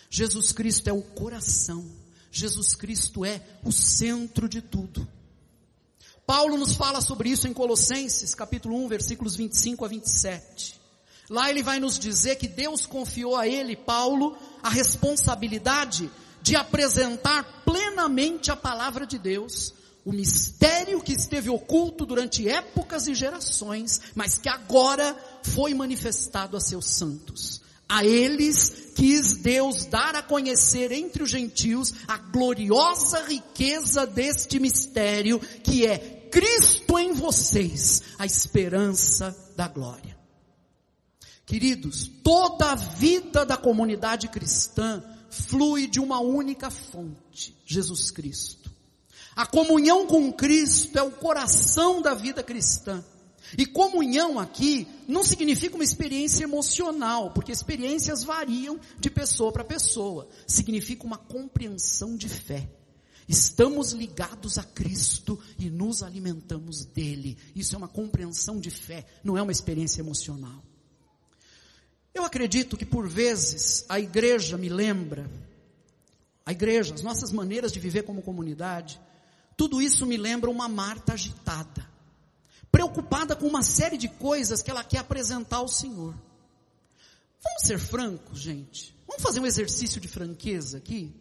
[0.10, 1.89] Jesus Cristo é o coração.
[2.30, 5.08] Jesus Cristo é o centro de tudo.
[6.25, 10.79] Paulo nos fala sobre isso em Colossenses, capítulo 1, versículos 25 a 27.
[11.29, 16.09] Lá ele vai nos dizer que Deus confiou a ele, Paulo, a responsabilidade
[16.41, 19.73] de apresentar plenamente a palavra de Deus,
[20.05, 26.59] o mistério que esteve oculto durante épocas e gerações, mas que agora foi manifestado a
[26.59, 27.62] seus santos.
[27.88, 35.39] A eles quis Deus dar a conhecer entre os gentios a gloriosa riqueza deste mistério,
[35.39, 40.17] que é Cristo em vocês, a esperança da glória.
[41.46, 48.71] Queridos, toda a vida da comunidade cristã flui de uma única fonte, Jesus Cristo.
[49.36, 53.06] A comunhão com Cristo é o coração da vida cristã.
[53.56, 60.27] E comunhão aqui não significa uma experiência emocional, porque experiências variam de pessoa para pessoa.
[60.48, 62.67] Significa uma compreensão de fé.
[63.28, 67.38] Estamos ligados a Cristo e nos alimentamos dele.
[67.56, 70.62] Isso é uma compreensão de fé, não é uma experiência emocional.
[72.13, 75.30] Eu acredito que por vezes a igreja me lembra,
[76.46, 79.02] a igreja, as nossas maneiras de viver como comunidade,
[79.58, 81.90] tudo isso me lembra uma Marta agitada,
[82.71, 86.13] preocupada com uma série de coisas que ela quer apresentar ao Senhor.
[87.44, 88.96] Vamos ser francos, gente.
[89.08, 91.13] Vamos fazer um exercício de franqueza aqui.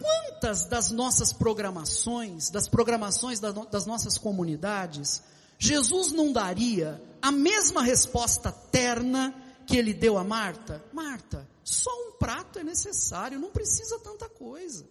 [0.00, 5.22] Quantas das nossas programações, das programações das nossas comunidades,
[5.58, 9.34] Jesus não daria a mesma resposta terna
[9.66, 10.84] que ele deu a Marta?
[10.92, 14.88] Marta, só um prato é necessário, não precisa tanta coisa.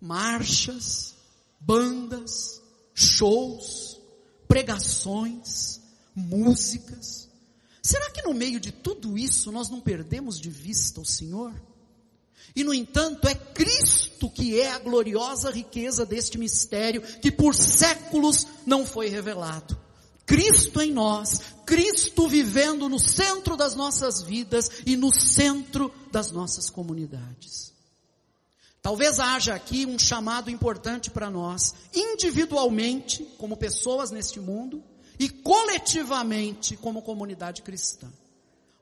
[0.00, 1.16] Marchas,
[1.58, 2.62] bandas,
[2.94, 4.00] shows,
[4.46, 5.80] pregações,
[6.14, 7.28] músicas.
[7.82, 11.54] Será que no meio de tudo isso nós não perdemos de vista o Senhor?
[12.54, 18.46] E no entanto, é Cristo que é a gloriosa riqueza deste mistério que por séculos
[18.66, 19.78] não foi revelado.
[20.24, 26.68] Cristo em nós, Cristo vivendo no centro das nossas vidas e no centro das nossas
[26.68, 27.72] comunidades.
[28.82, 34.82] Talvez haja aqui um chamado importante para nós, individualmente, como pessoas neste mundo,
[35.18, 38.08] e coletivamente, como comunidade cristã.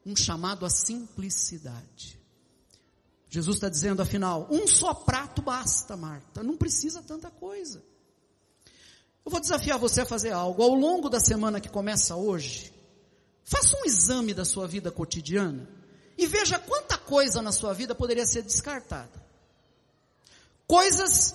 [0.04, 2.18] Um chamado à simplicidade.
[3.28, 7.82] Jesus está dizendo, afinal, um só prato basta, Marta, não precisa tanta coisa.
[9.24, 10.62] Eu vou desafiar você a fazer algo.
[10.62, 12.72] Ao longo da semana que começa hoje,
[13.42, 15.68] faça um exame da sua vida cotidiana
[16.16, 19.26] e veja quanta coisa na sua vida poderia ser descartada.
[20.66, 21.34] Coisas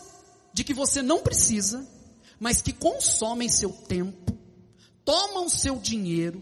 [0.53, 1.85] de que você não precisa,
[2.39, 4.37] mas que consomem seu tempo,
[5.03, 6.41] tomam seu dinheiro,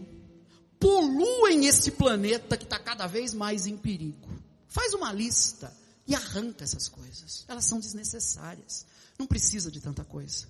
[0.78, 4.28] poluem esse planeta que está cada vez mais em perigo.
[4.70, 7.44] Faz uma lista e arranca essas coisas.
[7.48, 8.86] Elas são desnecessárias.
[9.18, 10.46] Não precisa de tanta coisa.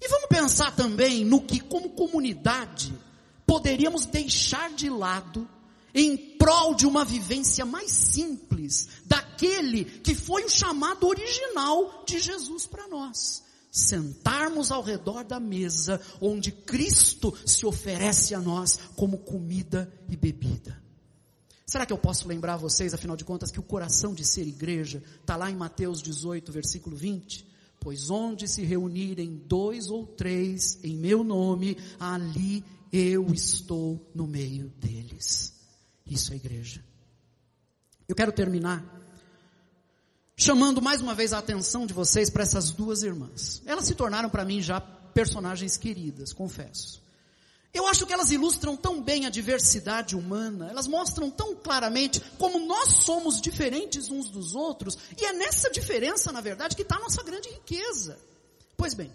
[0.00, 2.98] E vamos pensar também no que, como comunidade,
[3.46, 5.48] poderíamos deixar de lado
[5.94, 12.66] em prol de uma vivência mais simples daquele que foi o chamado original de Jesus
[12.66, 13.42] para nós.
[13.70, 20.85] Sentarmos ao redor da mesa onde Cristo se oferece a nós como comida e bebida.
[21.66, 25.02] Será que eu posso lembrar vocês, afinal de contas, que o coração de ser igreja
[25.20, 27.44] está lá em Mateus 18, versículo 20?
[27.80, 34.68] Pois onde se reunirem dois ou três em meu nome, ali eu estou no meio
[34.78, 35.54] deles.
[36.06, 36.84] Isso é igreja.
[38.08, 38.94] Eu quero terminar
[40.36, 43.60] chamando mais uma vez a atenção de vocês para essas duas irmãs.
[43.66, 47.02] Elas se tornaram para mim já personagens queridas, confesso.
[47.76, 52.58] Eu acho que elas ilustram tão bem a diversidade humana, elas mostram tão claramente como
[52.58, 57.00] nós somos diferentes uns dos outros, e é nessa diferença, na verdade, que está a
[57.00, 58.18] nossa grande riqueza.
[58.78, 59.12] Pois bem,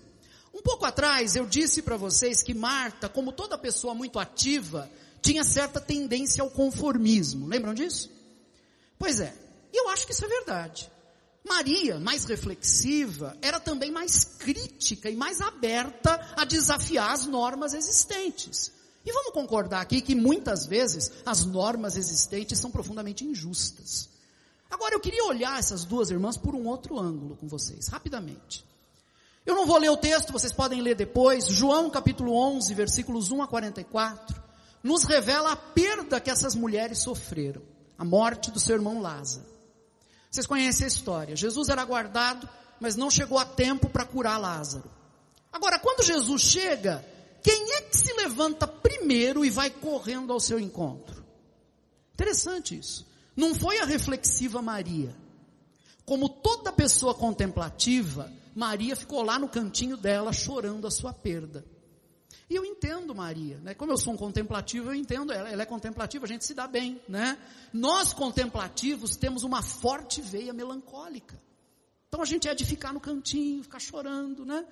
[0.53, 4.87] um pouco atrás eu disse para vocês que Marta, como toda pessoa muito ativa,
[5.23, 7.47] tinha certa tendência ao conformismo.
[7.47, 8.11] Lembram disso?
[8.99, 9.33] Pois é,
[9.73, 10.91] eu acho que isso é verdade.
[11.43, 18.71] Maria, mais reflexiva, era também mais crítica e mais aberta a desafiar as normas existentes.
[19.05, 24.09] E vamos concordar aqui que muitas vezes as normas existentes são profundamente injustas.
[24.69, 28.63] Agora eu queria olhar essas duas irmãs por um outro ângulo com vocês, rapidamente.
[29.43, 31.47] Eu não vou ler o texto, vocês podem ler depois.
[31.47, 34.41] João capítulo 11, versículos 1 a 44,
[34.83, 37.63] nos revela a perda que essas mulheres sofreram,
[37.97, 39.50] a morte do seu irmão Lázaro.
[40.31, 41.35] Vocês conhecem a história.
[41.35, 42.47] Jesus era guardado,
[42.79, 44.89] mas não chegou a tempo para curar Lázaro.
[45.51, 47.05] Agora, quando Jesus chega,
[47.43, 51.21] quem é que se levanta primeiro e vai correndo ao seu encontro?
[52.13, 53.05] Interessante isso.
[53.35, 55.13] Não foi a reflexiva Maria.
[56.05, 61.65] Como toda pessoa contemplativa, Maria ficou lá no cantinho dela chorando a sua perda.
[62.51, 63.73] E eu entendo Maria, né?
[63.73, 65.49] Como eu sou um contemplativo, eu entendo ela.
[65.49, 67.37] Ela é contemplativa, a gente se dá bem, né?
[67.71, 71.41] Nós contemplativos temos uma forte veia melancólica.
[72.09, 74.65] Então a gente é de ficar no cantinho, ficar chorando, né?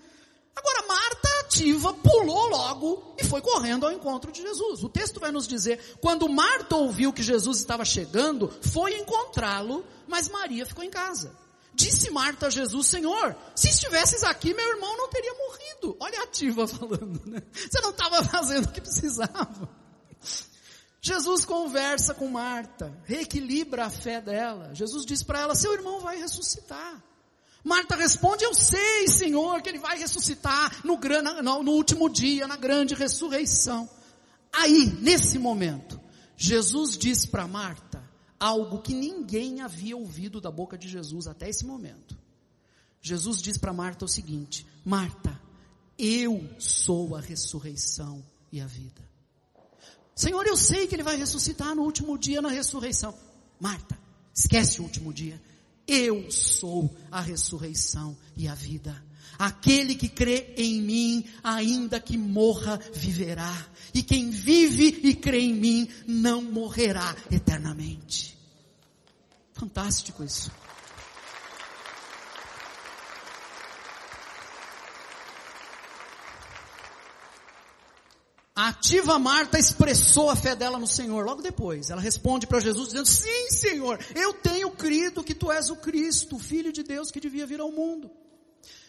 [0.53, 4.83] Agora Marta ativa pulou logo e foi correndo ao encontro de Jesus.
[4.83, 10.27] O texto vai nos dizer, quando Marta ouviu que Jesus estava chegando, foi encontrá-lo, mas
[10.27, 11.33] Maria ficou em casa.
[11.79, 15.95] Disse Marta a Jesus, Senhor, se estivesses aqui, meu irmão não teria morrido.
[15.97, 17.41] Olha a ativa falando, né?
[17.53, 19.69] Você não estava fazendo o que precisava.
[20.99, 24.75] Jesus conversa com Marta, reequilibra a fé dela.
[24.75, 27.01] Jesus diz para ela: Seu irmão vai ressuscitar.
[27.63, 30.99] Marta responde: Eu sei, Senhor, que ele vai ressuscitar no,
[31.41, 33.89] no, no último dia, na grande ressurreição.
[34.51, 35.97] Aí, nesse momento,
[36.35, 37.88] Jesus diz para Marta
[38.39, 42.17] algo que ninguém havia ouvido da boca de Jesus até esse momento.
[43.01, 45.39] Jesus diz para Marta o seguinte: Marta,
[45.97, 49.07] eu sou a ressurreição e a vida.
[50.15, 53.13] Senhor, eu sei que ele vai ressuscitar no último dia na ressurreição.
[53.59, 53.97] Marta,
[54.33, 55.41] esquece o último dia.
[55.87, 59.01] Eu sou a ressurreição e a vida.
[59.37, 63.67] Aquele que crê em mim, ainda que morra, viverá.
[63.93, 68.28] E quem vive e crê em mim, não morrerá eternamente.
[69.59, 70.49] Fantástico isso.
[78.55, 81.89] A ativa Marta expressou a fé dela no Senhor logo depois.
[81.89, 86.37] Ela responde para Jesus dizendo: Sim, Senhor, eu tenho crido que tu és o Cristo,
[86.37, 88.09] o Filho de Deus que devia vir ao mundo.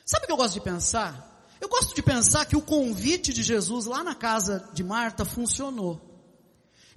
[0.07, 1.49] Sabe o que eu gosto de pensar?
[1.61, 6.10] Eu gosto de pensar que o convite de Jesus lá na casa de Marta funcionou.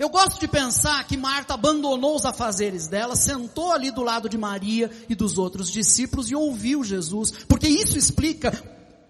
[0.03, 4.37] Eu gosto de pensar que Marta abandonou os afazeres dela, sentou ali do lado de
[4.37, 8.51] Maria e dos outros discípulos e ouviu Jesus, porque isso explica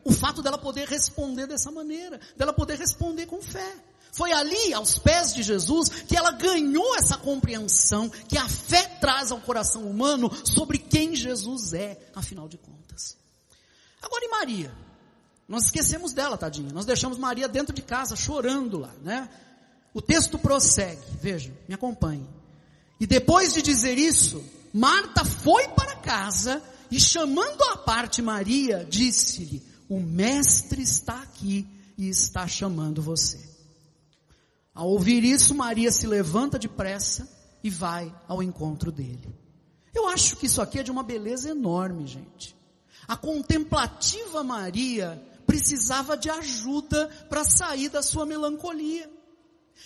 [0.03, 3.73] o fato dela poder responder dessa maneira, dela poder responder com fé.
[4.11, 9.31] Foi ali, aos pés de Jesus, que ela ganhou essa compreensão que a fé traz
[9.31, 13.17] ao coração humano sobre quem Jesus é, afinal de contas.
[13.99, 14.71] Agora e Maria?
[15.47, 16.71] Nós esquecemos dela, tadinha.
[16.71, 19.27] Nós deixamos Maria dentro de casa, chorando lá, né?
[19.93, 22.27] O texto prossegue, veja, me acompanhe.
[22.99, 29.61] E depois de dizer isso, Marta foi para casa e chamando à parte Maria, disse-lhe,
[29.87, 31.67] o mestre está aqui
[31.97, 33.39] e está chamando você.
[34.73, 37.29] Ao ouvir isso, Maria se levanta depressa
[37.63, 39.33] e vai ao encontro dele.
[39.93, 42.55] Eu acho que isso aqui é de uma beleza enorme, gente.
[43.07, 49.09] A contemplativa Maria precisava de ajuda para sair da sua melancolia.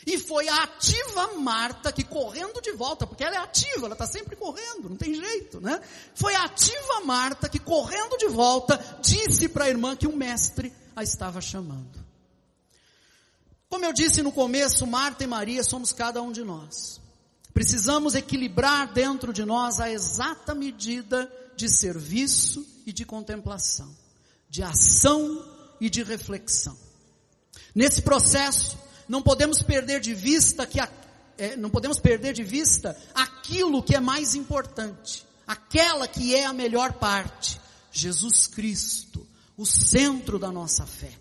[0.05, 4.07] E foi a ativa Marta que correndo de volta, porque ela é ativa, ela está
[4.07, 5.81] sempre correndo, não tem jeito, né?
[6.15, 10.71] Foi a ativa Marta que correndo de volta disse para a irmã que o mestre
[10.95, 12.05] a estava chamando.
[13.69, 17.01] Como eu disse no começo, Marta e Maria somos cada um de nós.
[17.53, 23.93] Precisamos equilibrar dentro de nós a exata medida de serviço e de contemplação,
[24.47, 25.43] de ação
[25.81, 26.77] e de reflexão.
[27.73, 28.77] Nesse processo,
[29.07, 30.89] não podemos perder de vista que a,
[31.37, 36.53] é, não podemos perder de vista aquilo que é mais importante, aquela que é a
[36.53, 37.59] melhor parte,
[37.91, 41.11] Jesus Cristo, o centro da nossa fé.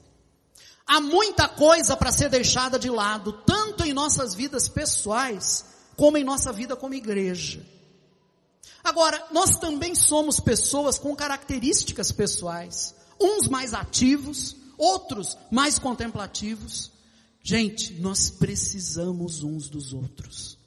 [0.86, 5.64] Há muita coisa para ser deixada de lado, tanto em nossas vidas pessoais,
[5.96, 7.66] como em nossa vida como igreja.
[8.84, 16.92] Agora, nós também somos pessoas com características pessoais, uns mais ativos, outros mais contemplativos.
[17.48, 20.58] Gente, nós precisamos uns dos outros.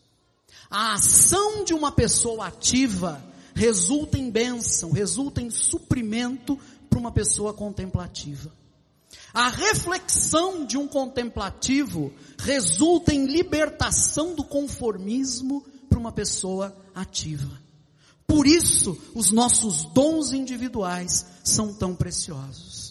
[0.69, 3.21] A ação de uma pessoa ativa
[3.53, 6.57] resulta em bênção, resulta em suprimento
[6.89, 8.49] para uma pessoa contemplativa.
[9.33, 17.61] A reflexão de um contemplativo resulta em libertação do conformismo para uma pessoa ativa.
[18.25, 22.88] Por isso, os nossos dons individuais são tão preciosos.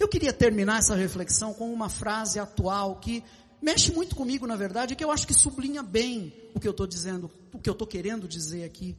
[0.00, 3.22] Eu queria terminar essa reflexão com uma frase atual que
[3.60, 6.70] mexe muito comigo, na verdade, e que eu acho que sublinha bem o que eu
[6.70, 8.96] estou dizendo, o que eu estou querendo dizer aqui.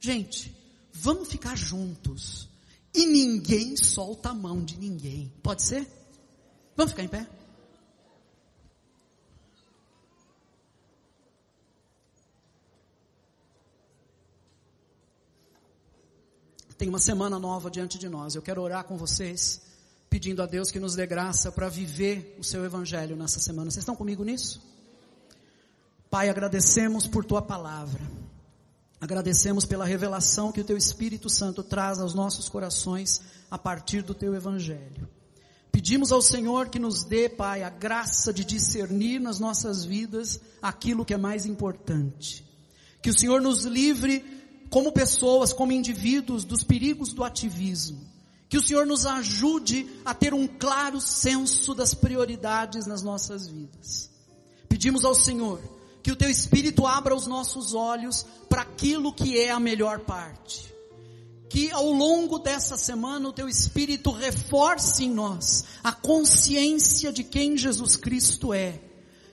[0.00, 0.52] Gente,
[0.92, 2.48] vamos ficar juntos.
[2.92, 5.32] E ninguém solta a mão de ninguém.
[5.40, 5.86] Pode ser?
[6.74, 7.28] Vamos ficar em pé?
[16.76, 18.34] Tem uma semana nova diante de nós.
[18.34, 19.69] Eu quero orar com vocês
[20.10, 23.70] pedindo a Deus que nos dê graça para viver o seu evangelho nessa semana.
[23.70, 24.60] Vocês estão comigo nisso?
[26.10, 28.02] Pai, agradecemos por tua palavra.
[29.00, 34.12] Agradecemos pela revelação que o teu Espírito Santo traz aos nossos corações a partir do
[34.12, 35.08] teu evangelho.
[35.70, 41.04] Pedimos ao Senhor que nos dê, Pai, a graça de discernir nas nossas vidas aquilo
[41.04, 42.44] que é mais importante.
[43.00, 44.24] Que o Senhor nos livre
[44.68, 48.10] como pessoas, como indivíduos, dos perigos do ativismo
[48.50, 54.10] que o Senhor nos ajude a ter um claro senso das prioridades nas nossas vidas.
[54.68, 55.60] Pedimos ao Senhor
[56.02, 60.74] que o Teu Espírito abra os nossos olhos para aquilo que é a melhor parte.
[61.48, 67.56] Que ao longo dessa semana o Teu Espírito reforce em nós a consciência de quem
[67.56, 68.80] Jesus Cristo é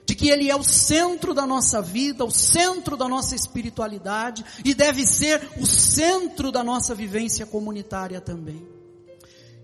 [0.06, 4.72] de que Ele é o centro da nossa vida, o centro da nossa espiritualidade e
[4.72, 8.77] deve ser o centro da nossa vivência comunitária também.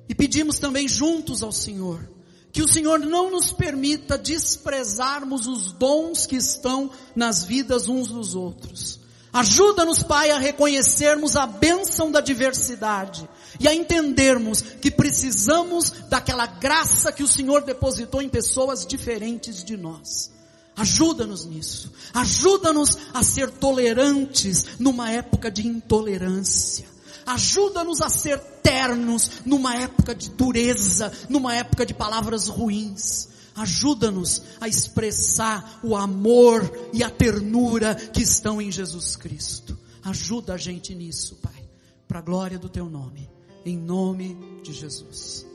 [0.08, 2.08] E pedimos também juntos ao Senhor,
[2.52, 8.34] que o Senhor não nos permita desprezarmos os dons que estão nas vidas uns dos
[8.34, 9.00] outros.
[9.32, 13.28] Ajuda-nos, Pai, a reconhecermos a bênção da diversidade
[13.58, 19.76] e a entendermos que precisamos daquela graça que o Senhor depositou em pessoas diferentes de
[19.76, 20.30] nós.
[20.76, 21.92] Ajuda-nos nisso.
[22.12, 26.93] Ajuda-nos a ser tolerantes numa época de intolerância.
[27.26, 33.28] Ajuda-nos a ser ternos numa época de dureza, numa época de palavras ruins.
[33.56, 39.78] Ajuda-nos a expressar o amor e a ternura que estão em Jesus Cristo.
[40.02, 41.68] Ajuda a gente nisso, Pai,
[42.08, 43.30] para a glória do Teu nome.
[43.64, 45.46] Em nome de Jesus.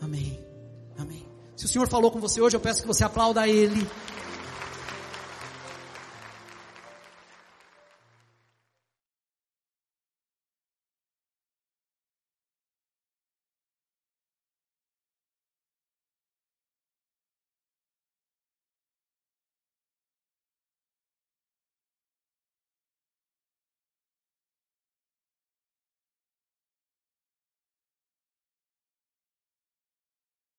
[0.00, 0.38] Amém.
[0.98, 1.26] Amém.
[1.56, 3.86] Se o Senhor falou com você hoje, eu peço que você aplauda Ele.